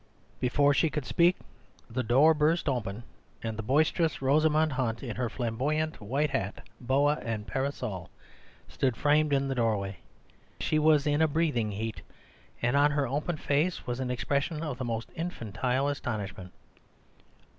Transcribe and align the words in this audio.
Before 0.39 0.73
she 0.73 0.89
could 0.89 1.05
speak 1.05 1.35
the 1.87 2.01
door 2.01 2.33
burst 2.33 2.67
open, 2.67 3.03
and 3.43 3.55
the 3.55 3.61
boisterous 3.61 4.19
Rosamund 4.19 4.73
Hunt, 4.73 5.03
in 5.03 5.15
her 5.15 5.29
flamboyant 5.29 6.01
white 6.01 6.31
hat, 6.31 6.67
boa, 6.79 7.19
and 7.21 7.45
parasol, 7.45 8.09
stood 8.67 8.97
framed 8.97 9.31
in 9.31 9.47
the 9.47 9.53
doorway. 9.53 9.97
She 10.59 10.79
was 10.79 11.05
in 11.05 11.21
a 11.21 11.27
breathing 11.27 11.69
heat, 11.73 12.01
and 12.63 12.75
on 12.75 12.89
her 12.89 13.05
open 13.07 13.37
face 13.37 13.85
was 13.85 13.99
an 13.99 14.09
expression 14.09 14.63
of 14.63 14.79
the 14.79 14.85
most 14.85 15.11
infantile 15.15 15.87
astonishment. 15.87 16.51